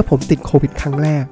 [0.00, 1.24] มื่อผมติดโควิดครั้งแรก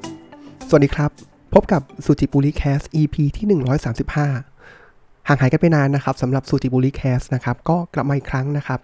[0.69, 1.11] สวัสดีครับ
[1.55, 8.81] พบกับสุจิบุรีแคส EP ที่ 135 ห่างหายกันไปนานนะครับสำหรับสุจิบุรีแคสนะครับ ก็กลับมาอีกครั้งนะครับ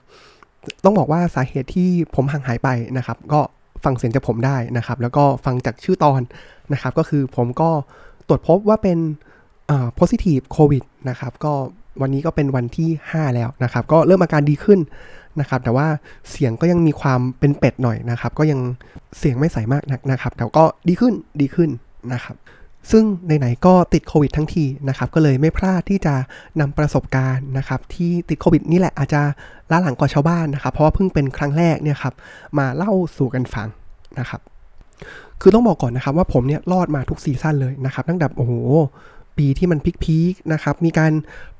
[0.84, 3.40] ต้องบอกว่าสาเหตุที่ผมห่างหายไปนะครับ ก็
[3.84, 6.20] ฟังเสียงจากผมได้นะครับ แล้วก็ฟังจากชื่อตอน
[6.72, 7.70] นะครับ ก็คือผมก็
[8.28, 8.98] ตรวจพบว่าเป็น
[9.70, 11.52] อ่า positive covid นะครับ ก็
[12.02, 14.80] วันนี้ก็เป็นวันที่ 5 แล้วนะครับ ก็เริ่มอาการดีขึ้น
[15.40, 15.86] นะครับ แต่ว่า
[16.30, 18.60] เสียงก็ยังมีความเป็นเป็ดหน่อยนะครับ ก็ยัง
[19.18, 21.70] เสียงไม่ใสมากนักนะครับ แต่ก็ดีขึ้นดีขึ้น
[22.12, 22.36] นะครับ
[22.90, 26.14] ซึ่งไหนๆก็ติดโควิดทั้งทีนะครับ ก็เลยไม่พลาดที่จะ
[26.60, 29.22] นำประสบการณ์นะครับ ที่ติดโควิดนี่แหละอาจจะ
[29.70, 32.14] ล้าหลังกว่าชาวบ้านนะครับ เพราะว่าเพิ่งเป็นครั้งแรกเนี่ยครับ
[32.58, 33.68] มาเล่าสู่กันฟัง
[34.18, 34.40] นะครับ
[35.40, 38.52] คือต้องบอกก่อนนะครับว่าผมเนี่ยรอดมาทุกซีซั่นเลยนะครับตั้งแต่โอ้โห
[39.42, 41.12] ปีที่มันพีคๆนะครับ มีการ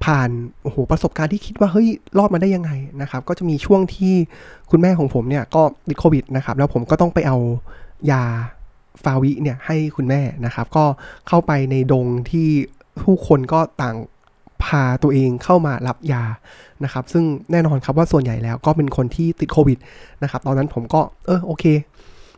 [0.05, 0.31] ผ่าน
[0.63, 1.89] โอ้โหประสบการณ์ที่คิดว่าเฮ้ย
[2.19, 2.71] รอดมาได้ยังไง
[3.03, 4.15] นะครับ ก็จะมีช่วงที่
[4.71, 7.37] คุณแม่ของผมเนี่ยก็ติดโควิดนะครับ แล้วผมก็ต้องไปเอา
[8.11, 8.23] ยา
[9.03, 10.85] ฟาวิเนี่ยให้คุณแม่นะครับ ก็
[11.29, 12.49] เข้าไปในดงที่
[13.03, 13.97] ผู้คนก็ต่าง
[14.65, 16.25] พาตัวเองเข้ามารับยา
[16.85, 19.79] นะครับ ซึ่งแน่นอนครับว่าส่วนใหญ่แล้วก็เป็นคนที่ติดโควิด
[20.23, 21.65] นะครับ ตอนนั้นผมก็เออโอเค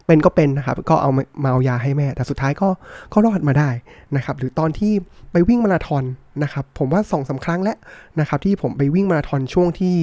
[0.07, 2.69] เป็นก็เป็นนะครับ ก็เอามาเอายาให้แม่ แต่สุดท้ายก็
[3.13, 3.71] ก็รอดมาได้
[4.17, 4.93] นะครับ หรือตอนที่
[5.33, 6.05] ไปวิ่งมาราธอน
[6.43, 7.77] นะครับ ผมว่าสองสาครั้งแล้ว
[8.21, 9.97] นะครับ ที่ผมไปวิ่งมาราธอนช่วงที่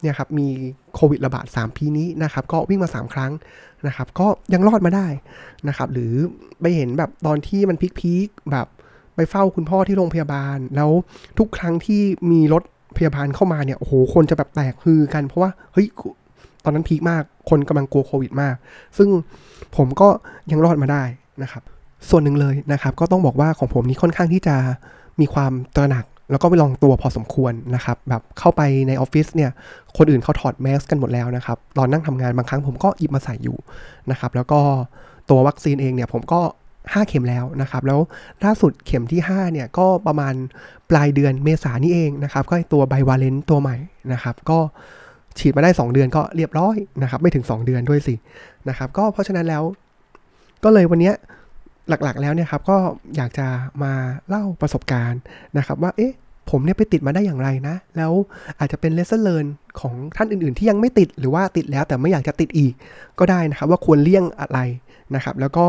[0.00, 0.48] เนี่ยครับมี
[0.94, 3.32] โควิดระบาด3ปีนี้นะครับ ก็วิ่งมา 3 ครั้ง
[3.86, 5.06] นะครับ ก็ยังรอดมาได้
[5.68, 6.12] นะครับ หรือ
[6.60, 8.66] ไปเห็นแบบตอนที่มันพีคๆแบบ
[9.16, 10.90] ไปเฝ้าคุณพ่อที่โรงพยาบาล แล้ว
[11.38, 12.00] ทุกครั้งที่
[12.32, 12.62] มีรถ
[12.96, 15.86] พยาบาลเข้ามาเนี่ยโอ้โหคนจะแบบแตกฮือกันเพราะว่าเฮ้ย
[16.68, 18.54] อนนั้นพีคมาก คนกำลังกลัวโควิดมาก
[18.98, 19.08] ซึ่ง
[19.76, 20.08] ผมก็
[20.50, 21.02] ยังรอดมาได้
[21.42, 21.62] นะครับ
[22.10, 24.56] ส่วนหนึ่งเลยนะครับ ก็ต้องบอกว่าของผมนี้ค่อนข้างที่จะ
[25.20, 29.50] มีความตระหนัก แล้วก็ไปลองตัวพอสมควรนะครับ แบบเข้าไปในออฟฟิศเนี่ย
[29.96, 33.56] คนอื่นเขาถอดแมสกันหมดแล้วนะครับ ตอนนั่งทำงานบางครั้งผมก็หยิบมาใส่อยู่
[34.10, 34.60] นะครับ แล้วก็
[35.30, 36.40] ตัววัคซีนเองเนี่ยผมก็
[36.76, 38.00] 5 เข็มแล้วนะครับ แล้ว
[38.44, 40.34] ล่าสุดเข็มที่ 5 เนี่ย ก็ประมาณ
[40.90, 43.76] ปลายเดือนเมษานี่เองนะครับ ก็ตัวไบวาเลนตัวใหม่
[44.12, 44.58] นะครับ ก็
[45.40, 48.14] ฉีดมาได้ 2 เดือนก็เรียบร้อยนะครับไม่ถึง 2 เดือนด้วยสิ
[48.68, 49.62] นะครับก็เพราะฉะนั้นแล้ว
[50.64, 51.12] ก็เลยวันนี้
[51.88, 52.76] หลักๆ แล้วเนี่ยครับก็
[53.16, 53.46] อยากจะ
[53.82, 53.92] มา
[54.28, 55.20] เล่าประสบการณ์
[55.58, 56.12] นะครับว่าเอ๊ะ
[56.50, 58.12] ผมเนี่ยไปติดมาได้อย่างไรนะ แล้ว
[58.58, 59.46] อาจจะเป็น lesson learned
[59.80, 62.72] ของท่านอื่นๆ ที่ยังไม่ติดหรือว่าติดแล้วแต่ไม่อยากจะติดอีก
[63.18, 64.60] ก็ได้นะครับว่าควรเลี่ยงอะไร
[65.14, 65.64] นะครับ แล้วก็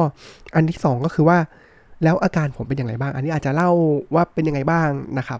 [0.55, 1.37] อันที่ 2 ก็คือว่า
[2.03, 3.71] แล้วอาการผมเป็นอย่างไรบ้าง อันนี้อาจจะเล่า
[4.13, 5.39] ว่าเป็นยังไงบ้างนะครับ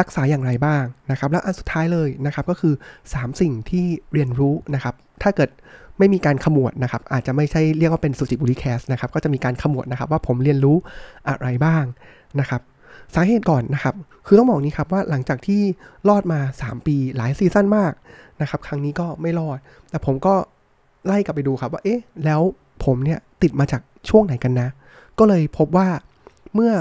[0.00, 2.74] รักษาอย่างไรบ้างนะครับ แล้วอันสุดท้ายเลยนะครับก็คือ
[3.06, 5.50] 3 สิ่งที่เรียนรู้นะครับ ถ้าเกิด
[5.98, 10.76] ไม่มีการขมวดนะครับ อาจจะไม่ใช่เรียกว่าเป็นสุจิบุรีแคสนะครับ ก็จะมีการขมวดนะครับ ว่าผมเรียนรู้
[11.28, 11.84] อะไรบ้าง
[12.40, 12.60] นะครับ
[13.14, 13.94] สาเหตุก่อนนะครับ
[14.26, 15.62] คือต้องบอกนี้ครับว่าหลังจากที่
[16.08, 17.92] รอดมา 3 ปีหลายซีซั่นมาก
[18.40, 19.58] นะครับ ครั้งนี้ก็ไม่รอด
[19.90, 20.34] แต่ผมก็
[21.06, 22.40] ไล่กลับไปดูครับว่า เอ๊ะ แล้ว
[22.84, 24.68] ผมเนี่ยติดมาจากช่วงไหนกันนะ
[25.18, 25.88] ก็เลยพบว่า
[26.54, 26.72] เมื่อ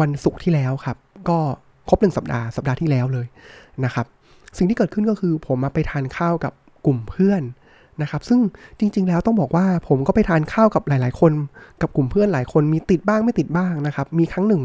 [0.00, 0.96] วันศุกร์ที่แล้วครับ
[1.30, 1.40] ก็
[1.88, 3.26] ครบหนึ่งสัปดาห์สัปดาห์ที่แล้วเลย
[3.84, 4.06] นะครับ
[4.56, 6.52] สิ่งที่เกิดขึ้นก็คือผมมาไปทานข้าวกับ
[6.86, 7.42] กลุ่มเพื่อน
[8.02, 8.40] นะครับ ซึ่ง
[8.78, 11.32] จริง ๆ แล้วต้องบอกว่าผมก็ไปทานข้าวกับหลาย ๆ คน
[11.82, 14.62] กับกลุ่มเพื่อนหลายคนมีติดบ้างไม่ติดบ้างนะครับ มีครั้งหนึ่ง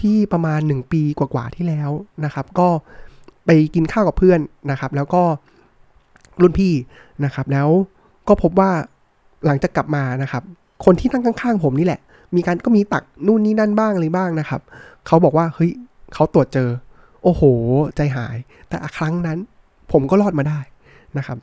[0.00, 1.90] ที่ประมาณ 1 ปีกว่าๆที่แล้ว
[2.24, 2.68] นะครับ ก็
[3.46, 4.40] ไปกินข้าวกับเพื่อน
[4.70, 5.22] นะครับ แล้วก็
[6.40, 6.72] รุ่นพี่
[7.24, 7.68] นะครับ แล้ว
[8.28, 8.70] ก็พบว่า
[9.46, 10.42] หลังจากกลับมานะครับ
[10.84, 12.00] คนที่นั่งข้างๆผมนี่แหละ
[12.36, 14.60] มีการก็มีตักนู่นนี่นั่นบ้างอะไรบ้างนะครับ
[15.06, 15.70] เขาบอกว่าเฮ้ย
[16.14, 16.68] เขาตรวจเจอ
[17.22, 17.42] โอ้โห
[17.96, 18.36] ใจหาย
[18.68, 19.38] แต่ครั้งนั้น
[19.92, 20.60] ผมก็รอดมาได้
[21.18, 21.38] นะครับ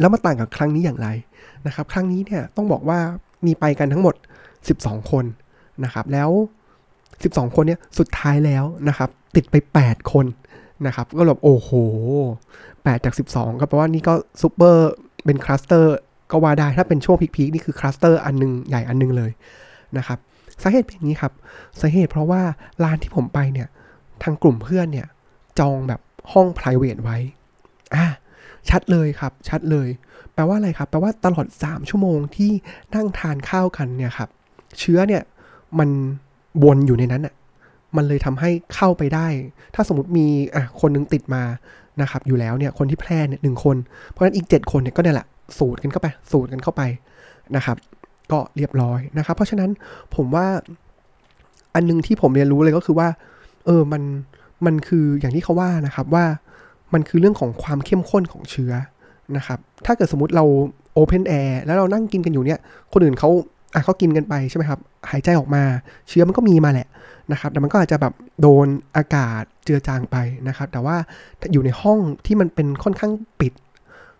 [0.00, 1.08] แล้วมาต่างกับครั้งนี้อย่างไร
[1.66, 2.98] นะครับ ครั้งนี้เนี่ยต้องบอกว่า
[3.46, 4.14] มีไปกันทั้งหมด
[4.62, 5.24] 12 คน
[5.84, 6.30] นะครับ แล้ว
[6.92, 9.54] 12 คนเนี่ยสุดท้ายแล้วนะครับ ติดไป
[9.84, 10.26] 8 คน
[10.86, 11.70] นะครับ ก็แบบโอ้โห
[12.60, 14.88] 8 จาก 12 ก็แปลว่านี่ก็ซูเปอร์
[15.24, 15.96] เป็น cluster
[16.30, 19.30] ก็ว่าได้ถ้าเป็นช่วง peak ๆนี่คือ cluster อันนึงใหญ่อันนึงเลย
[19.98, 20.18] นะครับ
[20.62, 21.32] สาเหตุเป็นอย่างนี้ครับ
[21.80, 22.42] สาเหตุเพราะว่า
[22.84, 23.68] ร้านที่ผมไปเนี่ย
[24.22, 25.06] ทางกลุ่มเพื่อนเนี่ย
[25.58, 26.00] จองแบบ
[26.32, 27.18] ห้อง p r i v a t ไว้
[27.94, 28.06] อ่า
[28.70, 29.88] ชัดเลยครับ ชัดเลย
[30.34, 32.50] แปลว่าอะไรครับ แปลว่าตลอด 3 ชั่วโมงที่
[32.94, 34.28] นั่งทานข้าวกันเนี่ยครับ
[34.78, 35.22] เชื้อเนี่ย
[35.78, 35.90] มัน
[36.64, 37.34] วนอยู่ในนั้นอะ
[37.96, 39.26] มันเลยทำให้เข้าไปได้
[39.74, 41.42] ถ้าสมมติมีอะคนนึงติดมา
[42.00, 43.76] นะครับ อยู่แล้วเนี่ย คนที่แพร่เนี่ยหนึ่งคน
[44.10, 45.26] เพราะฉะนั้นอีก 7 คนเนี่ยก็เนี่ยแหละ
[45.58, 46.82] สูดกันเข้าไป สูดกันเข้าไป
[47.56, 47.76] นะครับ
[48.32, 49.70] ก็เรียบร้อยนะครับ เพราะฉะนั้น
[50.14, 50.46] ผมว่า
[51.74, 53.08] อันนึงที่ผมเรียนรู้เลยก็คือว่า
[53.66, 54.02] เออมัน
[54.66, 56.24] มันคืออย่างที่เขาว่านะครับว่า
[56.94, 58.72] มันคือเรื่องของความเข้มข้นของเชื้อ
[59.36, 60.44] นะครับ ถ้าเกิดสมมติเรา
[60.94, 62.58] โอเพนแอร์แล้วเรานั่งกินกันอยู่เนี่ย
[62.92, 63.30] คนอื่นเขา
[63.74, 64.80] อะเขากินกันไปใช่ไหมครับ
[65.10, 65.62] หายใจออกมา
[66.08, 66.88] เชื้อมันก็มีมาแหละ
[67.32, 68.66] นะครับ แต่มันก็อาจจะแบบโดน
[68.96, 70.16] อากาศเจือจางไป
[70.48, 70.96] นะครับ แต่ว่า
[71.52, 73.52] อยู่ในห้องที่มันเป็นค่อนข้างปิด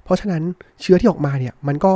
[0.05, 0.43] เพราะฉะนั้น
[0.81, 1.93] เชื้อที่ออกมาเนี่ยมันก็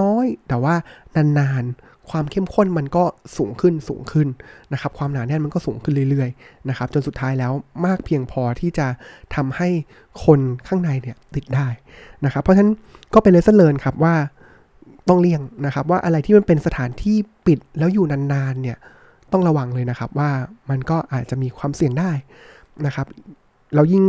[0.00, 0.74] น้อยๆ แต่ว่า
[1.16, 3.04] นานๆ ความเข้มข้นมันก็
[3.36, 4.28] สูงขึ้นสูงขึ้น
[4.72, 7.52] นะครับ ความหนาแน่นมันก็สูงขึ้นเรื่อยๆนะครับ จนสุดท้ายแล้ว
[7.86, 8.86] มากเพียงพอที่จะ
[9.34, 9.68] ทำให้
[10.24, 11.68] คนข้างในเนี่ยติดได้
[12.24, 12.72] นะครับ เพราะฉะนั้น
[13.14, 14.14] ก็เป็น lesson learned ครับว่า
[15.08, 18.78] ต้องเลี่ยงนะครับ ว่าอะไรที่มันเป็นสถานที่ปิดแล้วอยู่นานๆเนี่ย
[19.32, 20.30] ต้องระวังเลยนะครับว่า
[20.70, 22.10] มันก็อาจจะมีความเสี่ยงได้
[22.86, 23.06] นะครับ
[23.74, 24.04] แล้วยิ่ง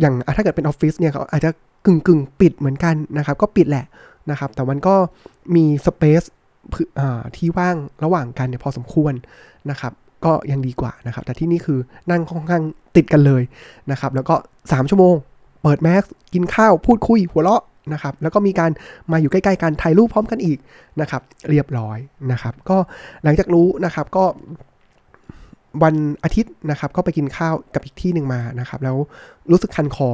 [0.00, 1.50] อย่างถ้าเกิดเป็นออฟฟิศเนี่ยเขาอาจจะ
[1.86, 3.84] กึ่งกึ่งปิดเหมือนกันนะครับ ก็ปิดแหละ
[4.30, 4.94] นะครับ แต่มันก็
[5.56, 6.22] มี space
[7.36, 9.14] ที่ว่างระหว่างกันเนี่ยพอสมควร
[9.70, 9.92] นะครับ
[10.24, 11.78] ก็ยังดีกว่านะครับ แต่ที่นี่คือ
[12.10, 12.64] นั่งค่อนข้าง
[12.96, 13.42] ติดกันเลย
[13.90, 15.14] นะครับ แล้วก็ 3 ชั่วโมง
[15.62, 17.62] เปิดแมสกินข้าวพูดคุยหัวเราะ
[17.92, 18.70] นะครับ แล้วก็มีการ
[19.12, 20.58] มาอยู่ใกล้ๆกันถ่ายรูปพร้อมกันอีก
[21.00, 21.98] นะครับ เรียบร้อย
[22.32, 22.76] นะครับ ก็
[23.24, 24.24] หลังจากรู้นะครับก็
[25.82, 25.94] วัน
[26.24, 28.96] อาทิตย์นะครับก็ไปกินข้าวกับอีกที่หนึ่งมานะครับ แล้ว
[29.50, 30.10] รู้สึกคันคอ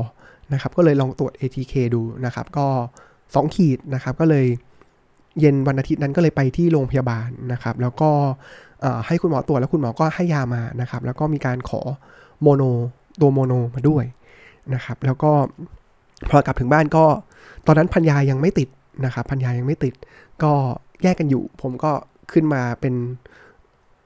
[0.52, 2.66] นะครับ ก็เลยลองตรวจ ATK ดูนะครับ ก็
[3.34, 4.46] 2 ขีดนะครับก็เลย
[5.40, 8.10] เย็นวันอาทิตย์นั้นก็เลยไปที่โรงพยาบาลนะครับ แล้วก็
[9.06, 11.80] ให้คุณหมอตรวจแล้วคุณหมอก็ให้ยามานะครับ แล้วก็มีการขอ
[12.42, 12.62] โมโน
[13.20, 14.04] ตัวโมโนมาด้วย
[14.74, 15.30] นะครับ แล้วก็
[16.30, 17.04] พอกลับถึงบ้านก็
[17.66, 18.68] ตอนนั้นพันยายังไม่ติด
[19.04, 19.94] นะครับพันยายังไม่ติด
[20.42, 20.52] ก็
[21.02, 21.92] แยกกันอยู่ ผมก็
[22.32, 22.94] ขึ้นมาเป็น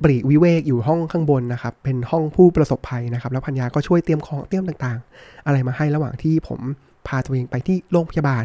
[0.02, 6.60] ปรีวิเวกอยู่ห้องข้างบนนะครับ เป็นห้องผู้ประสบภัยนะครับ แล้วพัญญาก็ช่วยเตรียมของเตรียมต่างๆ อะไรมาให้ระหว่างที่ผม
[7.06, 8.44] พาตัวเองไปที่โรงพยาบาล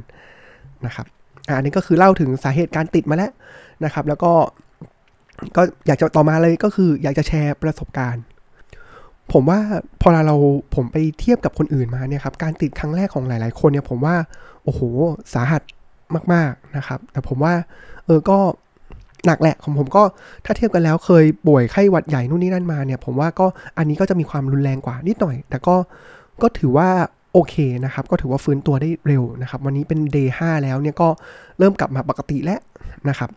[0.85, 1.05] นะครับ
[1.47, 3.31] อันนี้ก็คือเล่าถึงสาเหตุการติดมาแล้ว
[3.85, 4.31] นะครับ แล้วก็
[5.55, 8.23] ก็อยากจะต่อมาเลยก็คืออยากจะแชร์ประสบการณ์
[9.33, 9.59] ผมว่า
[10.01, 10.35] พอเรา
[10.75, 14.15] ผมไปเทียบกับคนอื่นมาเนี่ยครับการติดครั้งแรกของหลาย ๆ คนเนี่ย ผมว่า
[14.63, 14.81] โอ้โห
[15.33, 15.61] สาหัส
[16.33, 17.53] มาก ๆนะครับ แต่ผมว่า
[18.05, 18.37] เออก็
[19.25, 20.03] หนักแหละของผมก็
[20.45, 23.45] ถ้าเทียบกันแล้วเคยป่วยไข้หวัดใหญ่นู่นนี่นั่นมาเนี่ย ผมว่าก็
[23.77, 25.75] อันนี้ก็จะมีความรุนแรงกว่านิดหน่อย แต่ก็
[26.41, 26.89] ก็ถือว่า
[27.33, 27.55] โอเค
[27.85, 31.07] นะครับ ก็ถือว่าฟื้นตัวได้เร็วนะครับ วันนี้เป็นเดย์ห้าแล้วเนี่ยก็
[31.59, 32.59] เริ่มกลับมาปกติแล้ว
[33.09, 33.29] นะครับ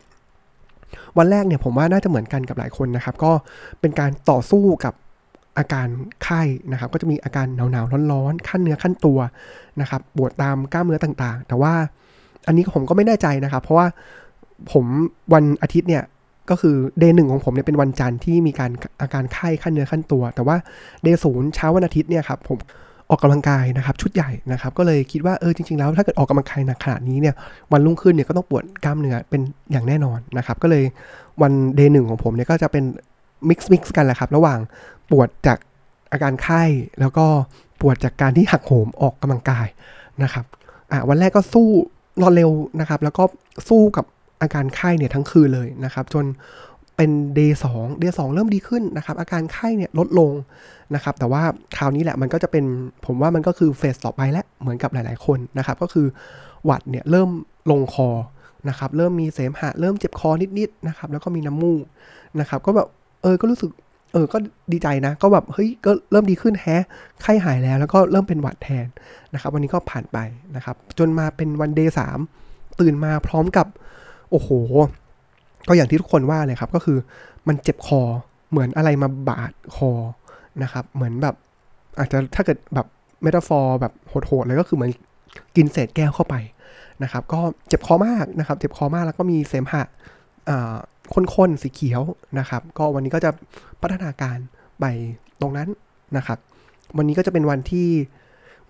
[1.18, 3.32] วันแรกเนี่ยผมว่าน่าจะเหมือนกันกับหลายคนนะครับ ก็
[3.80, 4.94] เป็นการต่อสู้กับ
[5.58, 5.88] อาการ
[6.24, 6.42] ไข้
[6.72, 9.18] นะครับ ก็จะมีอาการหนาวๆร้อนๆขั้นเนื้อขั้นตัว
[9.80, 11.72] นะครับปวดตามกล้ามเนื้อต่างๆ แต่ว่า
[12.46, 13.86] อันนี้ผมก็ไม่แน่ใจนะครับ เพราะว่า
[14.72, 14.84] ผม
[15.32, 16.02] วันอาทิตย์เนี่ย
[16.50, 18.70] ก็คือ day หนึ่งของผมเนี่ยเป็นวันจันทร์ที่มีการ
[19.00, 20.56] อาการไข้ครั่นเนื้อครั่นตัว แต่ว่า
[21.02, 22.58] day ศูนย์เช้าวันอาทิตย์เนี่ยครับผม
[23.14, 27.34] ออกกำลังกายนะครับชุดใหญ่นะครับก็เลยคิดว่าเออจริงๆแล้วถ้าเกิดออกกำลังกายหนักขนาดนี้เนี่ย
[27.72, 29.40] วันรุ่งขึ้นเนี่ยก็ต้องปวดกล้ามเนื้อเป็น
[29.72, 30.84] อย่างแน่นอนนะครับก็เลย
[31.42, 32.84] วัน day หนึ่งของผมเนี่ยก็จะเป็น
[33.48, 34.58] mix mix กันแหละครับระหว่าง
[35.10, 35.58] ปวดจาก
[36.12, 36.62] อาการไข้
[37.00, 37.26] แล้วก็
[37.80, 39.66] ปวดจากการที่หักโหมออกกำลังกาย
[40.22, 40.44] นะครับ
[40.90, 41.68] อะวันแรกก็สู้
[42.20, 42.50] นอนเร็ว
[42.80, 43.24] นะครับแล้วก็
[43.68, 44.06] สู้กับ
[44.40, 46.24] อาการไข้เนี่ยทั้งคืนเลยนะครับ จน
[46.96, 50.32] เป็นเดย์สองเดย์สองเริ่มดีขึ้นนะครับอาการไข้เนี่ยลดลง
[50.94, 51.42] นะครับแต่ว่า
[51.76, 52.64] คราวนี้แหละมันก็จะเป็น
[53.06, 56.06] ผมว่ามันก็คือเฟสต่อไปแล้วเหมือนกับหลาย ๆ คนนะครับก็คือ
[56.64, 57.28] หวัดเนี่ยเริ่ม
[57.70, 58.08] ลงคอ
[58.68, 61.82] นะครับเริ่มมีเสมหะเริ่มเจ็บคอนิด ๆ นะครับแล้วก็มีน้ำมูก
[62.40, 62.88] นะครับก็แบบ
[63.22, 63.70] เออก็รู้สึก
[64.12, 64.38] เออ ก็
[64.72, 66.84] ดีใจนะ ก็แบบเฮ้ย ก็เริ่มดีขึ้นแฮะ
[67.22, 68.86] ไข้หายแล้ว แล้วก็เริ่มเป็นหวัดแทน
[69.34, 70.18] นะครับ วันนี้ก็ผ่านไป
[70.56, 72.18] นะครับ จนมาเป็นวันเดย์สาม
[72.80, 73.66] ตื่นมาพร้อมกับ
[74.30, 74.50] โอ้โห
[75.68, 76.98] ก็อย่างที่ทุกคนว่าเลยครับ ก็คือ
[77.48, 78.00] มันเจ็บคอ
[78.50, 79.90] เหมือนอะไรมาบาดคอ
[80.62, 81.34] นะครับ เหมือนแบบ
[81.98, 82.86] อาจจะถ้าเกิดแบบ
[83.22, 84.90] เมตาฟอร์แบบโหดๆเลยก็คือเหมือน
[85.56, 86.34] กินเศษแก้วเข้าไป
[87.02, 89.82] นะครับ ก็เจ็บคอมากนะครับ เจ็บคอมากแล้วก็มีเสมหะ
[91.14, 92.02] ข้นๆสีเขียว
[92.38, 93.30] นะครับ ก็วันนี้ก็จะ
[93.80, 94.38] พัฒนาการ
[94.80, 94.84] ไป
[95.40, 95.68] ตรงนั้น
[96.16, 96.38] นะครับ
[96.96, 97.88] วันนี้ก็จะเป็นวันที่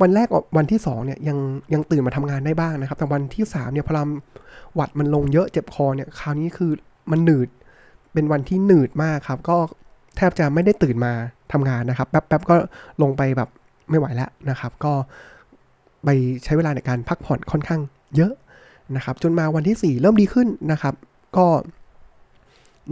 [0.03, 1.39] วันแรกวันที่2เนี่ยยัง
[1.73, 4.09] ยังตื่นมาทำงานได้บ้างนะครับ แต่วันที่3เนี่ยพลัง
[4.75, 6.71] หวัดมันลงเยอะเจ็บคอเนี่ยคราวนี้คือ
[7.11, 7.49] มันหนืด
[8.13, 9.57] เป็นวันที่หนืดมากครับ ก็
[10.17, 11.13] แทบจะไม่ได้ตื่นมา
[11.53, 12.57] ทำงานนะครับ แป๊บๆก็
[13.03, 13.49] ลงไปแบบ
[13.91, 14.93] ไม่ไหวแล้วนะครับ ก็
[16.05, 16.09] ไป
[16.45, 17.81] ใช้เวลาในการพักผ่อนค่อนข้าง
[18.17, 18.33] เยอะ
[18.97, 20.95] นะครับ จนมาวันที่ 4 เริ่มดีขึ้นนะครับ
[21.37, 21.47] ก็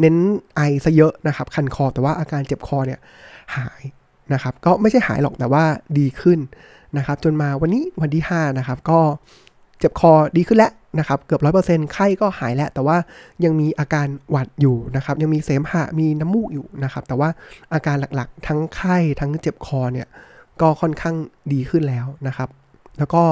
[0.01, 0.17] เน้น
[0.57, 3.01] ไอซะเยอะนะครับ คันคอแต่ว่าอาการเจ็บคอเนี่ย
[3.57, 3.83] หาย
[4.33, 5.65] นะครับ ก็ไม่ใช่หายหรอกแต่ว่า
[5.99, 6.39] ดีขึ้น
[6.99, 9.01] นะครับจนมาวันนี้วันที่5นะครับก็
[9.79, 12.97] เจ็บคอดีขึ้นแล้วนะครับเกือบร้อยเปอร์เซ็นต์ไข้ก็หายแล้ว แต่ว่า
[13.45, 17.29] ยังมีอาการหวัดอยู่นะครับยังมีเสมหะมีน้ำมูกอยู่นะครับแต่ว่า
[17.73, 20.07] อาการหลักๆ ทั้งไข้ทั้งเจ็บคอเนี่ย
[20.61, 21.17] ก็ค่อนข้าง
[21.53, 22.49] ดีขึ้นแล้วนะครับ
[22.99, 23.23] แล้วก็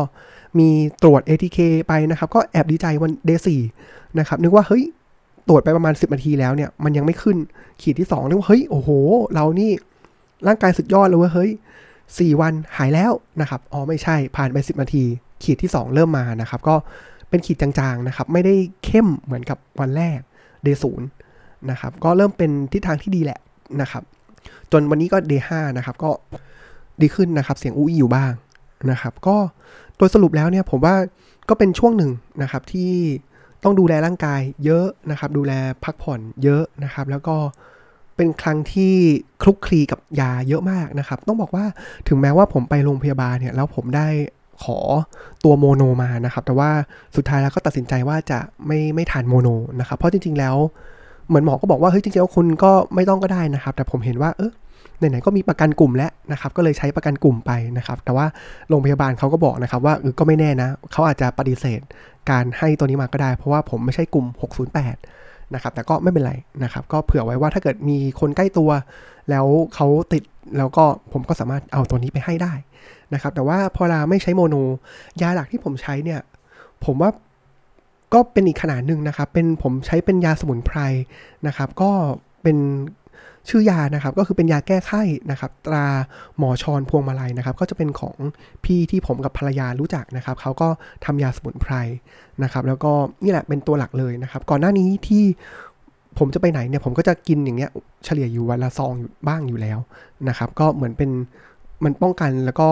[0.59, 0.69] มี
[1.03, 3.61] ตรวจ ATK ไปนะครับ ก็แอบดีใจวันเดย์สี่
[4.19, 4.85] นะครับนึกว่าเฮ้ย
[5.49, 7.37] ตรวจไปประมาณ 10 นาทีแล้วเนี่ยมันยังไม่ขึ้น
[7.83, 8.91] ขีดที่2นึกว่าเฮ้ยโอ้โห
[9.35, 9.71] เรานี่
[10.47, 11.51] ร่างกายสุดยอดเลยเว้ยเฮ้ย
[12.19, 15.05] 4 วันหายแล้วนะครับอ๋อไม่ใช่ผ่านไป 10 นาที
[15.43, 16.75] ขีดที่ 2 เริ่มมานะครับ ก็
[17.29, 20.19] เป็นขีดจางๆนะครับ ไม่ได้เข้มเหมือนกับวันแรก
[20.63, 21.09] เดย์ศูนย์
[21.71, 23.41] นะครับก็เริ่มเป็นทิศทางที่ดีแหละ
[23.81, 24.03] นะครับ
[24.73, 26.11] จนวันนี้ก็เดย์ห้านะครับ ก็
[27.01, 28.33] ดีขึ้นนะครับ เสียงอุ้ยอยู่บ้าง
[28.91, 29.37] นะครับ ก็
[29.97, 30.97] โดยสรุปแล้วเนี่ยผมว่า
[31.49, 32.11] ก็เป็นช่วงหนึ่ง
[32.43, 32.93] นะครับที่
[33.65, 35.53] ต้องดูแลร่างกายเยอะนะครับ ดูแล
[35.85, 37.37] พักผ่อนเยอะนะครับ แล้วก็
[38.17, 38.95] เป็นครั้งที่
[39.43, 41.65] คลุกคลีกับยาเยอะมากนะครับ ต้องบอกว่า
[42.09, 44.09] ถึงแม้ว่าผมไปโรงพยาบาลเนี่ยแล้วผมได้
[44.63, 44.79] ขอ
[45.45, 46.71] ตัวโมโนมานะครับ แต่ว่า
[47.17, 49.49] สุดท้ายแล้วก็ตัดสินใจว่าจะไม่ไม่ทานโมโน
[49.81, 50.57] นะครับ เพราะจริง ๆ แล้ว
[51.29, 54.53] เหมือนหมอก็บอกว่าเฮ้ยจริงๆแล้วคุณก็ไม่ต้องก็ได้นะครับ แต่ผมเห็นว่าเออ
[54.99, 58.27] ไหนๆก็มีประกันกลุ่มแล้วนะครับ ก็เลยใช้ประกันกลุ่มไปนะครับ แต่ว่า
[58.69, 61.81] โรงพยาบาลเขาก็บอกนะครับว่าเออก็ไม่แน่นะเขาอาจจะปฏิเสธ
[62.31, 64.27] การให้ตัวนี้มาก็ได้ เพราะว่าผมไม่ใช่กลุ่ม
[64.77, 65.20] 608
[65.55, 68.71] นะครับแต่ก็ไม่เป็นไรนะครับก็เผื่อไว้ว่าถ้าเกิดมีคนใกล้ตัว
[69.31, 70.23] แล้วเขาติด
[70.59, 72.53] แล้วก็ผมก็สามารถเอาตัวนี้ไปให้ได้
[73.15, 74.57] นะครับแต่ว่าพอเราไม่ใช้โมโน
[75.21, 76.21] ยาหลักที่ผมใช้เนี่ย
[76.85, 77.11] ผมว่า
[78.15, 80.79] ก็เป็นอีกขนาดหนึ่งนะครับเป็นผมใช้เป็นยาสมุนไพร
[81.47, 81.91] นะครับก็
[82.43, 82.57] เป็น
[83.49, 85.87] ชื่อยานะครับก็คือเป็นยาแก้ไข้นะครับตรา
[86.39, 88.17] หมอชอนพวงมาลัยนะครับ ก็จะเป็นของ
[88.65, 90.69] พี่ที่ผมกับภรรยารู้จักนะครับเขาก็
[91.05, 91.75] ทำยาสมุนไพร
[92.43, 92.93] นะครับ แล้วก็
[93.25, 95.25] นี่แหละเป็นตัวหลักเลยนะครับ ก่อนหน้านี้ที่
[96.19, 97.71] ผมจะไปไหนเนี่ยผมก็จะกินอย่างเงี้ย
[98.05, 99.79] เฉลี่ยอยู่วันละซองอยู่บ้างอยู่แล้ว
[100.29, 101.11] นะครับ ก็เหมือนเป็น
[101.85, 102.69] มันป้องกันแล้วก็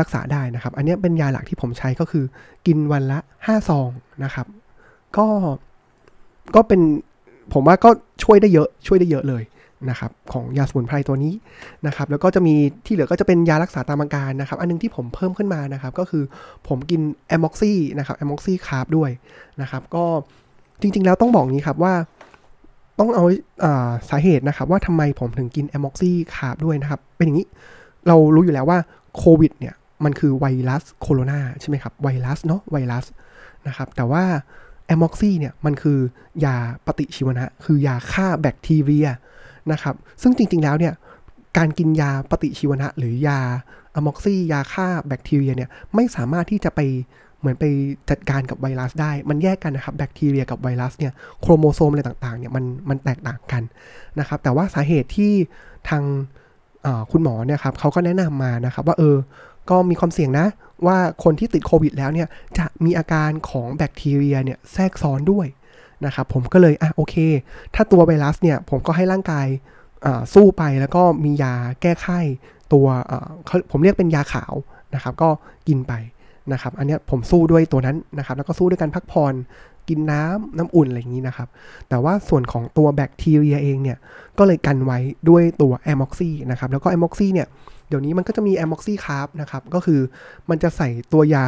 [0.00, 2.24] รักษาได้นะครับ อันนี้เป็นยาหลักที่ผมใช้ก็คือ
[2.66, 3.90] กินวันละ5ซอง
[4.24, 4.46] นะครับ
[5.16, 5.26] ก็
[6.54, 6.80] ก็เป็น
[7.52, 7.90] ผมว่าก็
[8.24, 9.42] ช่วยได้เยอะช่วยได้เยอะเลย
[9.90, 11.34] นะครับของยาสมุนไพรตัวนี้
[11.86, 12.54] นะครับแล้วก็จะมี
[12.86, 16.24] ที่เหลือก็จะเป็นยารักษาตามอาการนะครับอันนึงที่ผมเพิ่มขึ้นมานะครับก็คือ
[16.68, 19.10] ผมกินแอมม็อกซี่นะครับแอมม็อกซี่คาร์บด้วย
[19.62, 20.04] นะครับก็
[20.80, 21.94] จริง ๆ แล้วต้องบอกนี้ครับว่า
[22.98, 23.24] ต้องเอา
[23.64, 27.46] อาสาเหตุนะครับว่าทำไมผมถึงกิน amoxiclav ด้วยนะครับเป็นอย่างนี้
[28.08, 28.78] เรารู้อยู่แล้วว่า
[29.16, 33.04] โควิดเนี่ยมันคือไวรัสโคโรนาใช่ไหมครับไวรัสเนาะไวรัส
[33.68, 34.24] นะครับแต่ว่า
[34.86, 35.98] amoxy เนี่ยมันคือ
[36.44, 36.56] ยา
[36.86, 39.08] ปฏิชีวนะ คือยาฆ่าแบคทีเรีย
[39.72, 40.94] นะครับ ซึ่งจริง ๆ แล้วเนี่ย
[41.58, 43.40] การกินยาปฏิชีวนะ หรือยา
[43.94, 46.80] amoxy ยาฆ่าแบคทีเรียเนี่ยไม่สามารถที่จะไป
[47.38, 47.64] เหมือนไป
[48.10, 53.62] จัดการกับไวรัสได้ มันแยกกันนะครับแบคทีเรียกับไวรัสเนี่ยโครโมโซมอะไรต่างๆเนี่ยมันมันแตกต่างกัน
[54.18, 55.32] นะครับ แต่ว่าสาเหตุที่
[55.88, 56.02] ทาง
[57.12, 59.16] คุณหมอเนี่ยครับเขาก็แนะนำมานะครับว่าเออ
[59.70, 60.46] ก็มีความเสี่ยงนะ
[60.86, 65.46] ว่าคนที่ติดโควิดแล้วเนี่ยจะมีอาการของแบคทีเรียเนี่ยแทรกซ้อนด้วย
[66.04, 67.14] นะครับผมก็เลยอะโอเค
[67.74, 69.46] ถ้าตัวไวรัสเนี่ยผมก็ให้ร่างกาย
[70.34, 72.20] สู้ไปแล้วก็มียาแก้ไข้
[72.72, 72.86] ตัว
[73.70, 74.54] ผมเรียกเป็นยาขาว
[74.94, 75.28] นะครับ ก็
[75.68, 75.92] กินไป
[76.52, 79.34] นะครับ อันนี้ผมสู้ด้วยตัวนั้นนะครับ แล้วก็สู้ด้วยการพักผ่อน
[79.88, 81.48] กินน้ำน้ำอุ่นอะไรอย่างนี้นะครับ
[81.88, 83.98] แต่ว่าส่วนของตัวแบคทีเรียเองเนี่ย
[84.38, 84.98] ก็เลยกันไว้
[85.28, 87.46] ด้วยตัว Amoxy นะครับ แล้วก็ Amoxy เนี่ย
[87.88, 90.00] เดี๋ยวนี้มันก็จะมี Amoxiclav นะครับ ก็คือ
[90.50, 91.46] มันจะใส่ตัวยา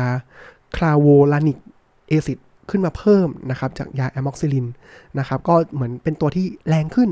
[0.76, 1.58] clavulanic
[2.08, 2.38] acid
[2.70, 4.66] ขึ้นมาเพิ่มนะครับจากยา amoxicillin
[5.18, 7.10] นะครับก็เหมือนเป็นตัวที่แรงขึ้น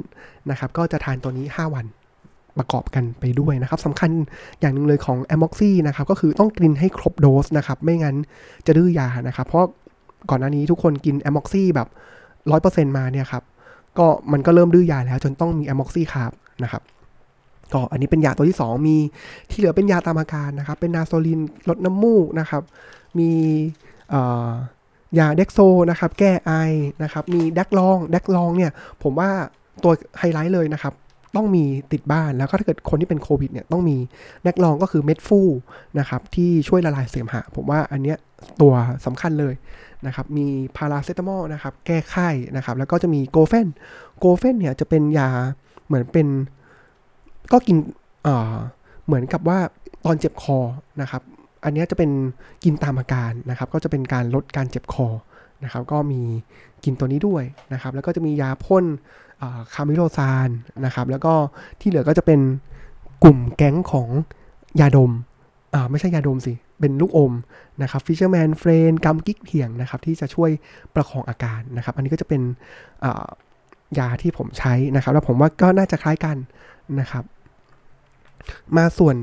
[0.50, 1.86] นะครับก็จะทานตัวนี้ 5 วัน
[2.58, 4.10] ประกอบกันไปด้วยนะครับสำคัญ
[4.60, 8.16] อย่างหนึ่งเลยของ Amoxy นะครับก็คือต้องกินให้ครบโดสนะครับไม่งั้น
[8.66, 9.64] จะดื้อยานะครับเพราะ
[10.30, 11.88] ก่อนหน้านี้ทุกคนกิน Amoxy แบบ
[12.42, 13.42] 100%มาเนี่ยครับ
[13.98, 16.82] ก็มันก็เริ่มดื้อยาแล้วจนต้องมี Amoxiclav นะครับ
[17.72, 18.96] ก็อันนี้เป็นยาตัวที่ 2 มี
[19.50, 22.62] ที่เหลือเป็นยาตามอาการนะครับ เป็น Nasolin ลดน้ำมูกนะครับ
[23.18, 23.30] มี
[25.18, 25.58] ยาเด็กโซ
[25.90, 26.52] นะครับ แก้ไอ
[27.02, 28.70] นะครับ มี NAC Long NAC Long เนี่ย
[29.02, 29.30] ผมว่า
[29.82, 30.94] ตัวไฮไลท์เลยนะครับ
[31.36, 33.96] ต้องมีติดบ้าน แล้วก็ถ้าเกิดคนที่เป็นโควิดเนี่ยต้องมี
[34.42, 35.40] NAC Long ก็คือเม็ดฟู่
[35.98, 38.16] นะครับ ที่ช่วยละลายเสมหะ ผมว่าอันเนี้ย
[38.60, 38.72] ตัว
[39.06, 39.54] สำคัญเลย
[40.06, 40.46] นะครับ มี
[40.76, 43.66] พาราเซตามอลนะครับ แก้ไข้นะครับ แล้วก็จะมี Gofen
[44.18, 45.28] Gofen เนี่ยจะเป็นยา
[45.86, 46.26] เหมือนเป็น
[47.52, 47.76] ก็กิน
[48.24, 48.56] เอ่อ
[49.06, 49.58] เหมือนกับว่า
[50.04, 50.58] ตอนเจ็บคอ
[51.02, 51.22] นะครับ
[51.64, 52.10] อันนี้จะเป็น
[52.64, 55.08] กินตามอาการนะครับ ก็จะเป็นการลดการเจ็บคอ
[55.64, 56.22] นะครับ ก็มี
[56.84, 58.84] กินตัวนี้ด้วยนะครับ แล้วก็จะมียาพ่น
[59.74, 60.48] Kamillosan
[60.84, 61.34] นะครับ แล้วก็
[61.80, 62.40] ที่เหลือก็จะเป็น
[63.24, 64.08] กลุ่มแก๊งของ
[64.80, 65.12] ยาดม
[65.74, 67.32] อ่าไม่ใช่ยาดมสิ เป็นลูกอม
[67.82, 70.50] นะครับ Fisherman's Friend กัมกิ๊กเถียงนะครับ ที่จะช่วย
[70.94, 72.42] ประคองอาการนะครับ อันนี้ก็จะเป็น
[73.98, 76.36] ยาที่ผมใช้นะครับ แล้วผมว่าก็น่าจะคล้ายกัน
[77.00, 77.24] นะครับ
[78.76, 79.16] มาส่วน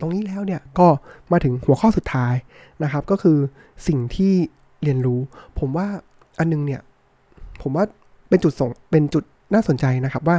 [0.00, 0.88] ตรงนี้แล้วเนี่ยก็
[1.32, 2.34] มาถึงหัวข้อสุดท้าย
[2.82, 3.38] นะครับ ก็คือ
[3.86, 4.34] สิ่งที่
[4.82, 5.20] เรียนรู้
[5.58, 5.86] ผมว่า
[6.38, 6.80] อันนึงเนี่ย
[7.62, 7.84] ผมว่า
[8.28, 9.24] เป็นจุดส่งเป็นจุด
[9.54, 10.38] น่าสนใจนะครับว่า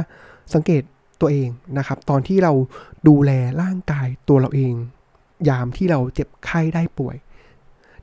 [0.54, 0.82] สังเกต
[1.20, 1.48] ตัวเอง
[1.78, 2.52] นะครับ ตอนที่เรา
[3.08, 3.30] ดูแล
[3.62, 4.74] ร่างกายตัวเราเอง
[5.48, 7.16] ยามที่เราเจ็บไข้ได้ป่วย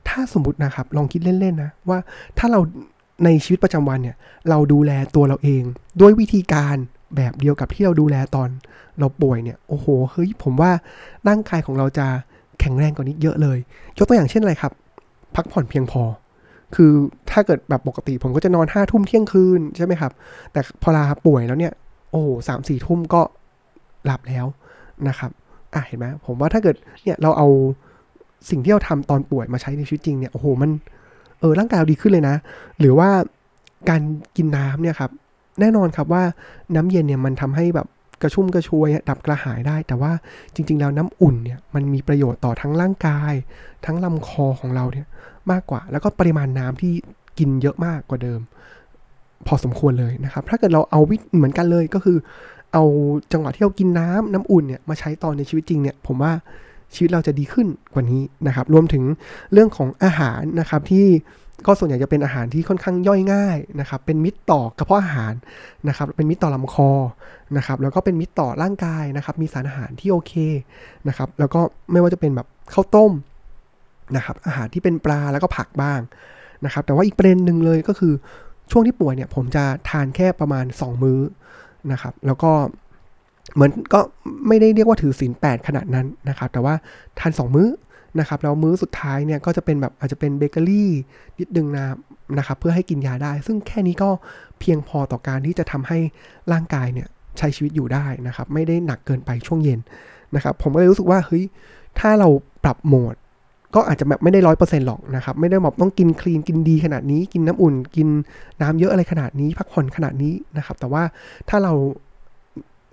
[0.08, 1.98] ถ้าสมมตินะครับ ลองคิดเล่นๆนะว่า
[2.38, 2.60] ถ้าเรา
[3.24, 4.16] ในชีวิตประจำวันเนี่ย
[4.48, 5.62] เราดูแลตัวเราเอง
[6.00, 6.76] ด้วยวิธีการ
[7.16, 8.48] แบบเดียวกับที่เราดูแลตอน
[8.98, 10.70] เราป่วยเนี่ยโอ้โหเฮ้ยผมว่า
[11.28, 12.06] ร่างกายของเราจะ
[12.60, 13.58] แข็งแรงกว่านี้เยอะเลย
[13.98, 14.72] ยกตัวอย่างเช่นอะไรครับ
[15.34, 16.02] พักผ่อนเพียงพอ
[16.74, 16.92] คือ
[17.30, 20.12] ถ้าเกิดแบบปกติผมก็จะนอนห้าทุ่มเที่ยงคืนใช่ไหมครับ
[20.52, 21.72] แต่พอลาป่วยแล้วเนี่ย
[22.10, 23.22] โอ้สามสี่ทุ่มก็
[24.04, 24.46] หลับแล้ว
[25.08, 25.30] นะครับ
[25.74, 27.48] อะเห็นไหมผมว่าถ้าเกิดเนี่ยเราเอา
[28.50, 30.70] สิ่งที่เราทำตอนป่วยมาใช้ในชีวิตจริงเนี่ยโอ้โหมัน
[31.40, 32.36] เออร่างกายเราดีขึ้นเลยนะ
[32.80, 33.08] หรือว่า
[33.90, 34.02] การ
[34.36, 35.10] กินน้ำเนี่ยครับ
[35.60, 36.22] แน่นอนครับว่า
[36.74, 37.86] น้ำเย็นเนี่ยมันทำให้แบบ
[38.22, 40.12] กระชุ่มกระชวยดับกระหายได้ แต่ว่า
[40.54, 43.32] จริง ๆ แล้วน้ำอุ่นเนี่ยมันมีประโยชน์ต่อทั้งร่างกาย
[43.86, 45.06] ทั้งลำคอของเราเนี่ย
[45.50, 46.92] มากกว่า แล้วก็ปริมาณน้ำที่
[47.38, 48.40] กินเยอะมากกว่าเดิม
[49.46, 52.18] พอสมควรเลยนะครับ ถ้าเกิดเราเอาวิเหมือนกันเลยก็คือ
[52.72, 52.84] เอา
[53.32, 56.32] จังหวะที่เรากินน้ำน้ำอุ่นเนี่ยมาใช้ตอนในชีวิตจริงเนี่ยผมว่า
[56.94, 59.04] ชีวิตเราจะดีขึ้นกว่านี้นะครับ รวมถึง
[59.52, 61.06] เรื่องของอาหารนะครับที่
[61.66, 65.34] ก็ส่วนใหญ่จะเป็นอาหารที่ค่อนข้างย่อยง่ายนะครับ เป็นมิตรต่อกระเพาะอาหาร
[65.88, 66.90] นะครับ เป็นมิตรต่อลำคอ
[67.56, 70.32] นะครับ แล้วก็เป็นมิตรต่อร่างกายนะครับ มีสารอาหารที่โอเค
[71.08, 71.60] นะครับ แล้วก็
[71.92, 73.12] ไม่ว่าจะเป็นแบบข้าวต้ม
[74.16, 76.00] นะครับ อาหารที่เป็นปลาแล้วก็ผักบ้าง
[76.64, 78.12] นะครับ แต่ว่าอีกประเด็นหนึ่งเลยก็คือ
[78.70, 81.20] ช่วงที่ป่วยเนี่ยผมจะทานแค่ประมาณ 2 มื้อ
[81.92, 82.52] นะครับ แล้วก็
[83.54, 84.00] เหมือนก็
[84.48, 86.74] ไม่ได้เรียกว่าถือศีลแปดขนาดนั้นนะครับ แต่ว่า
[87.18, 87.68] ทาน 2 มื้อ
[88.20, 90.90] นะครับแล้วมื้อสุดท้ายเนี่ยก็จะเป็นแบบอาจจะเป็นเบเกอรี่
[91.38, 91.84] นิดนึงนะ
[92.38, 94.10] นะครับเพื่อให้กินยาได้ ซึ่งแค่นี้ก็
[94.60, 95.98] เพียงพอต่อการที่จะทำให้
[96.52, 97.08] ร่างกายเนี่ย
[97.38, 99.80] ใช้ชีวิตอยู่ได้นะครับไม่ได้หนักเกินไปช่วงเย็น
[100.34, 101.44] นะครับผมก็เลยรู้สึกว่าเฮ้ย
[101.98, 102.28] ถ้าเรา
[102.64, 103.14] ปรับโหมด
[103.74, 108.08] ก็อาจจะแบบไม่ได้ร้อยเปอร์เซ็นต์หรอกนะครับไม่ได้แบบต้องกินคลีนกินดีขนาดนี้ กินน้ำอุ่น กิน
[108.62, 111.02] น้ำเยอะอะไรขนาดนี้ พักผ่อนขนาดนี้นะครับแต่ว่า
[111.48, 111.72] ถ้าเรา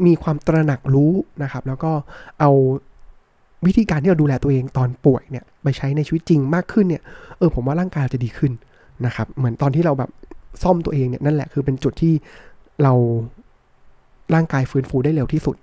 [0.06, 1.12] มีความตระหนักรู้
[1.44, 1.92] นะครับ แล้วก็
[2.40, 2.52] เอา
[3.66, 7.02] วิธีการที่เราดูแลตัวเองตอนป่วยเนี่ยไปใช้ในชีวิตจริงมากขึ้นเนี่ย
[7.38, 8.52] เออผมว่าร่างกายเราจะดีขึ้น
[9.06, 10.10] นะครับเหมือนตอนที่เราแบบ
[10.64, 12.14] ซ่อมตัวเองเนี่ยนั่นแหละคือเป็นจุดที่
[12.84, 12.94] เรา
[14.34, 15.56] ร่างกายฟื้นฟูได้เร็วที่สุด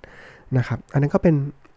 [0.57, 1.35] นะครับ อันนั้นก็เป็น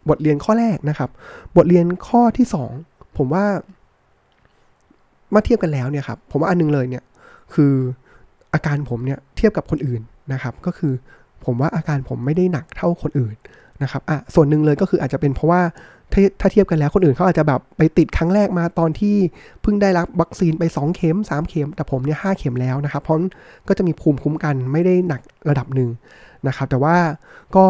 [0.09, 1.11] บทเรียนข้อแรกนะครับ
[1.57, 2.71] บทเรียนข้อที่สอง
[3.19, 3.45] ผมว่า
[5.35, 7.05] มาเทียบกันแล้วเนี่ยครับผมว่าอันนึงเลยเนี่ย
[7.55, 7.73] คือ
[8.55, 10.01] อาการผมเนี่ยเทียบกับคนอื่น
[10.33, 10.93] นะครับ ก็คือ
[11.45, 13.37] ผมว่าอาการผมไม่ได้หนักเท่าคนอื่น
[13.83, 15.63] นะครับอะส่วนหนึ่งเลยก็คืออาจจะเป็นเพราะว่า
[16.13, 19.17] ถ้าถ้าเทียบกันแล้วคนอื่นเขาอาจจะแบบไปติดครั้งแรกมาตอนที่
[19.63, 23.17] เพิ่งได้รับวัคซีนไป 2 เข็ม 3 เข็ม แต่ผมเนี่ยหเข็มแล้วนะครับ เพราะ
[23.69, 25.89] ก็จะมีภูมิคุ้มกันไม่ได้หนักระดับหนึ่ง
[26.49, 26.97] นะครับ แต่ว่า
[27.57, 27.65] ก็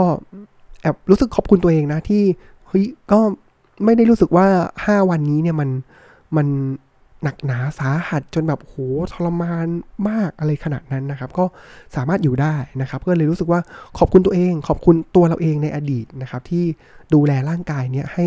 [0.83, 2.23] แอบรู้สึกขอบคุณตัวเองนะที่
[2.68, 3.18] เฮ้ยก็
[3.85, 4.47] ไม่ได้รู้สึกว่า
[4.85, 5.70] 5 วันนี้เนี่ยมัน
[6.37, 6.47] มัน
[7.25, 8.75] หนักหนาสาหัสจนแบบโห
[9.13, 9.67] ทรมาน
[10.09, 11.45] มากอะไรขนาดนั้นนะครับ ก็
[11.97, 13.61] สามารถอยู่ได้นะครับ ก็เลยรู้สึกว่า
[13.99, 16.65] ขอบคุณตัวเอง ขอบคุณตัวเราเองในอดีตนะครับ ที่
[17.15, 18.27] ดูแลร่างกายเนี่ยให้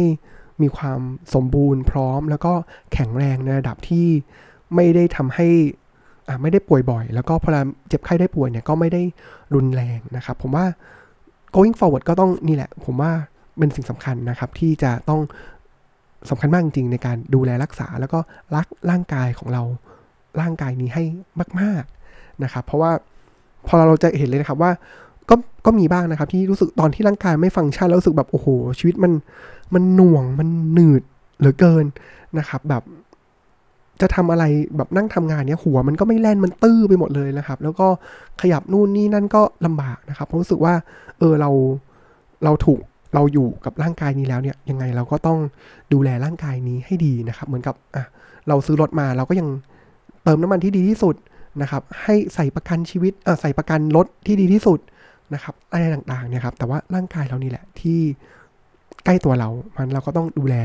[0.62, 1.00] มีความ
[1.34, 2.54] สมบูรณ์พร้อม แล้วก็
[2.94, 4.08] แข็งแรงในระดับที่
[4.76, 5.48] ไม่ได้ทำให้
[6.28, 7.50] อ่าไม่ได้ป่วยบ่อย แล้วก็พอ
[7.90, 9.02] เจ็บไข้ได้ป่วยเนี่ยก็ไม่ได้
[9.56, 10.66] รุนแรงนะครับ ผมว่า
[11.56, 13.12] going forward ก็ต้องนี่แหละ ผมว่า
[13.58, 15.22] เป็นสิ่งสำคัญนะครับ ที่จะต้อง
[16.32, 18.20] สำคัญมากจริงในการดูแลรักษาแล้วก็
[18.56, 19.64] รักร่างกายของเรา
[20.42, 21.04] ร่างกายนี้ให้
[21.60, 22.92] มาก ๆนะครับ เพราะว่า
[23.68, 24.72] พอเราจะเห็นเลยนะครับว่า
[25.30, 25.36] ก็
[25.66, 28.48] ก็มีบ้างนะครับ ที่รู้สึกตอนที่ร่างกายไม่ฟังก์ชันแล้วรู้สึกแบบโอ้โห
[28.80, 29.14] ชีวิตมัน
[29.74, 31.04] มันหน่วงมันหนืด
[31.40, 31.86] เหลือเกิน
[32.40, 32.84] นะครับ แบบ
[34.02, 34.44] จะทำอะไร
[34.78, 37.88] แบบนั่งทำงานเนี้ยหัวมันก็ไม่แล่นมันตื้อไปหมดเลยนะครับ แล้วก็
[38.42, 40.74] ขยับนู่นนี่นั่นก็ลำบากนะครับผมรู้สึกว่า
[41.20, 41.50] เออเรา
[42.44, 42.80] เราถูก
[43.14, 45.40] เราอยู่กับร่างกายนี้แล้วเนี่ยยังไงเราก็ต้อง
[45.94, 48.04] ดูแลร่างกายนี้ให้ดีนะครับ เหมือนกับอะ
[48.48, 49.48] เราซื้อรถมาเราก็ยัง
[50.24, 51.16] เติมน้ำมันที่ดีที่สุด
[51.62, 54.80] นะครับ ให้ใส่ประกันชีวิตอะใส่ประกันรถที่ดีที่สุด
[55.34, 58.00] นะครับอะไรต่างๆเนี่ยครับแต่ว่าร่างกายเรานี่แหละที่
[59.06, 60.56] ใกล้ตัวเรา มันเราก็ต้องดูแล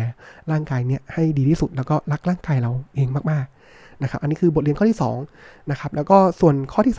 [0.50, 4.98] ร่างกายเนี่ยให้ดีที่สุดแล้วก็รักร่างกายเราเองมากๆนะครับ อันนี้คือบทเรียนข้อที่
[5.34, 6.96] 2นะครับแล้วก็ส่วนข้อที่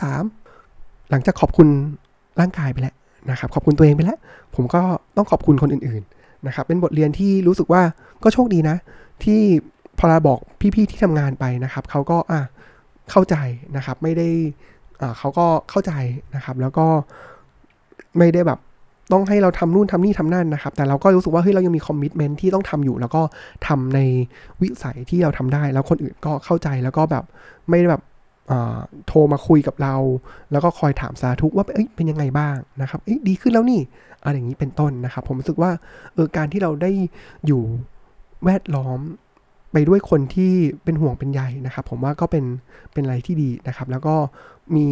[0.52, 1.68] 3 หลังจากขอบคุณ
[2.40, 2.94] ร่างกายไปแล้ว
[3.30, 4.18] นะครับขอบคุณตัวเองไปแล้ว
[4.54, 4.82] ผมก็
[5.16, 7.82] ต้องขอบคุณคนอื่นๆนะครับเป็นบทเรียนที่รู้สึกว่า
[8.22, 8.76] ก็โชคดีนะ
[9.24, 9.40] ที่
[9.98, 10.38] พอเราบอก
[10.74, 12.40] พี่ๆที่ทำงานไปนะครับเขาก็อะ
[13.10, 13.36] เข้าใจ
[13.76, 14.28] นะครับไม่ได้
[15.00, 15.92] อ่าเขาก็เข้าใจ
[16.34, 16.86] นะครับ แล้วก็
[18.18, 18.58] ไม่ได้แบบ
[19.12, 23.22] ต้องให้เราทำนู่นทำนี่ทำนั่นนะครับ แต่เราก็รู้สึกว่าเฮ้ยเรายังมีคอมมิชเมนที่ต้องทำอยู่ แล้วก็
[23.66, 24.00] ทำใน
[24.60, 27.24] วิสัยที่เราทำได้ แล้วคนอื่นก็เข้าใจแล้วก็แบบ
[27.68, 28.02] ไม่ได้แบบ
[29.06, 29.94] โทรมาคุยกับเรา
[30.52, 33.80] แล้วก็คอยถามสาธุว่าเอ้ยเป็นยังไงบ้างนะครับเอ้ยดีขึ้นแล้วนี่
[34.24, 35.70] อะไรอย่างนี้เป็นต้นนะครับ ผมรู้สึกว่า
[36.14, 36.90] เออการที่เราได้
[37.46, 37.62] อยู่
[38.44, 39.00] แวดล้อม
[39.72, 40.52] ไปด้วยคนที่
[40.84, 42.44] เป็นห่วงเป็นใยนะครับ ผมว่าก็เป็น
[42.92, 44.14] เป็นอะไรที่ดีนะครับ แล้วก็
[44.76, 44.86] มี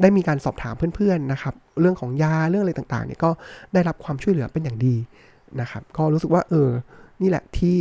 [0.00, 3.30] ได้มีการสอบถามเพื่อนๆนะครับ เรื่องของยาเรื่องอะไรต่างๆเนี่ยก็
[3.72, 4.94] ได้รับความช่วยเหลือเป็นอย่างดี
[5.60, 6.68] นะครับ ก็รู้สึกว่าเออ
[7.22, 7.78] นี่แหละที่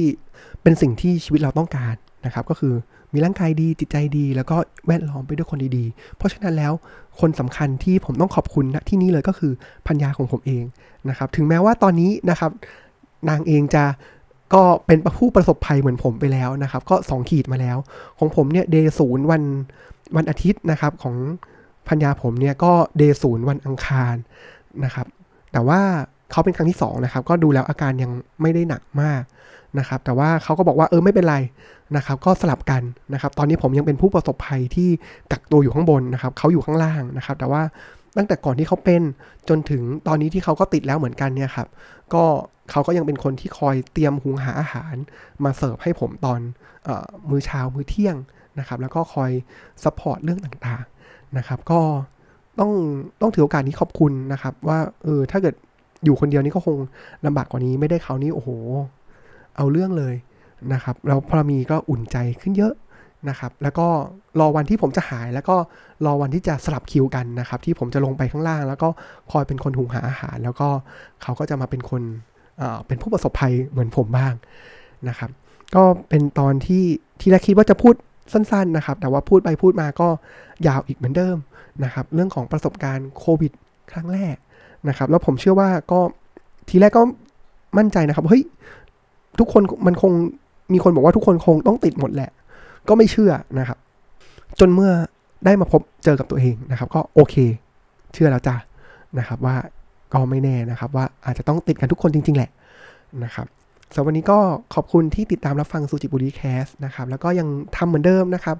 [0.61, 2.73] เป็นสิ่งที่ชีวิตเราต้องการนะครับ ก็คือ
[3.13, 4.55] มีร่างกายดีจิตใจดี แล้วก็
[4.87, 6.73] แวดล้อมไปด้วยคนดีๆ เพราะฉะนั้นแล้ว
[7.19, 9.51] คนสำคัญที่ผมต้องขอบคุณนะที่นี่เลยก็คือ
[9.87, 10.63] พัญญาของผมเอง
[11.09, 12.51] นะครับ ถึงแม้ว่าตอนนี้นะครับ
[13.29, 13.85] นางเองจะ
[14.53, 17.77] ก็เป็นผู้ประสบภัยเหมือนผมไปแล้วนะครับ ก็ 2 ขีดมาแล้ว
[18.19, 19.43] ของผมเนี่ยเดย์ศูนย์วัน
[20.15, 21.15] วันอาทิตย์นะครับของ
[21.87, 24.15] พัญญาผมเนี่ยก็เดย์ศูนย์วันอังคาร
[24.83, 25.07] นะครับ
[25.51, 25.81] แต่ว่า
[26.31, 29.21] เขาเป็นครั้งที่2นะครับก็ดูแล้วอาการยังไม่ได้หนักมาก
[29.79, 31.37] นะครับ แต่ว่าเขาก็บอกว่าเออไม่เป็นไร
[31.97, 32.81] นะครับ ก็สลับกัน
[33.13, 34.89] นะครับ ตอนนี้ผมยังเป็นผู้ประสบภัยที่
[35.31, 37.61] กักตัวอยู่ข้างบนนะครับเขาอยู่ข้างล่างนะครับ แต่ว่า
[38.17, 39.01] ตั้งแต่ก่อนที่เขาเป็น
[39.49, 41.67] จนถึงตอนนี้ที่เขาก็ติดแล้วเหมือนกันเนี่ยครับ
[42.13, 42.23] ก็
[42.71, 44.95] เขาก็ยังเป็นคนที่คอยเตรียมหุงหาอาหาร
[45.43, 46.39] มาเสิร์ฟให้ผมตอน
[46.87, 46.89] อ
[47.29, 48.15] มื้อเช้ามื้อเที่ยง
[48.59, 49.31] นะครับ แล้วก็คอย
[49.83, 51.79] support เรื่องต่างๆนะครับ ก็
[52.59, 52.71] ต้อง
[53.21, 55.55] ต้องถือโอกาสนี้ขอบคุณนะครับ ว่าเออถ้าเกิด
[56.03, 56.77] อยู่คนเดียวนี่ก็คง
[57.25, 58.49] ลำบากกว่านี้ไม่ได้เขานี่โอ้โห
[59.57, 60.15] เอาเรื่องเลย
[60.73, 62.73] นะครับแล้วพอมีก็อุ่นใจขึ้นเยอะ
[63.29, 63.87] นะครับ แล้วก็
[64.39, 65.55] รอวันที่ผมจะหายแล้วก็
[66.05, 68.89] รอวันที่จะสลับคิวกันนะครับ ที่ผมจะลงไปข้างล่าง แล้วก็
[69.31, 70.67] คอยเป็นคนหุงหาอาหาร แล้วก็
[71.21, 72.01] เขาก็จะมาเป็นคน
[72.87, 74.33] เป็นผู้ประสบภัยเหมือนผมบ้าง
[75.09, 75.29] นะครับ
[75.75, 76.83] ก็เป็นตอนที่
[77.21, 77.93] ที่แรกคิดว่าจะพูด
[78.33, 80.07] สั้นๆนะครับ แต่ว่าพูดไปพูดมาก็
[80.67, 81.37] ยาวอีกเหมือนเดิม
[81.83, 83.51] นะครับ เรื่องของประสบการณ์โควิด
[83.91, 84.35] ครั้งแรก
[84.89, 85.99] นะครับ แล้วผมเชื่อว่าก็
[86.69, 87.03] ทีแรกก็
[87.77, 88.43] มั่นใจนะครับ เฮ้ย
[89.39, 90.11] ทุกคนมันคง
[90.73, 92.29] มีคนบอกว่าทุกคนคงต้องติดหมดแหละ
[92.87, 93.77] ก็ไม่เชื่อนะครับ
[94.59, 94.91] จนเมื่อ
[95.45, 97.35] ได้มาพบเจอกับตัวเองนะครับ ก็โอเค
[98.13, 98.55] เชื่อแล้วจ้ะ
[99.19, 99.55] นะครับว่า
[100.13, 102.49] ก็ไม่แน่นะครับ ว่าอาจจะต้องติดกันทุกคนจริง ๆ แหละ
[103.23, 103.47] นะครับ
[103.91, 104.39] สำหรับวันนี้ก็
[104.73, 108.57] ขอบคุณที่ติดตามรับฟังซูจิบุรีแคสนะครับ แล้วก็ยังทำเหมือนเดิมนะครับ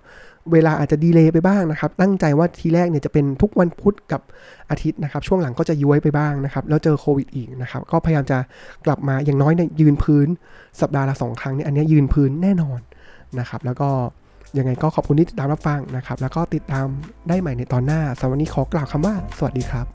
[0.52, 4.22] เวลาอาจจะดีเลย์ไปบ้างนะครับ ตั้งใจว่าทีแรกเนี่ยจะเป็นทุกวันพุธกับ
[4.70, 8.38] อาทิตย์นะครับ ช่วงหลังก็จะย้วยไปบ้างนะครับ แล้วเจอโควิดอีกนะครับ ก็พยายามจะ
[8.86, 10.28] กลับมาอย่างน้อยเนี่ยยืนพื้น
[10.82, 12.80] สัปดาห์ละสองครั้งเนี่ยอันนี้ยืนพื้นแน่นอน
[13.40, 13.90] นะครับ แล้วก็
[14.58, 16.86] ยังไงก็ขอบคุณที่ติดตามรับฟังนะครับ แล้วก็ติดตาม
[17.28, 19.86] ได้ใหม่ในตอนหน้าสำหรับวันนี้ขอกล่าวคำว่า สวัสดีครับ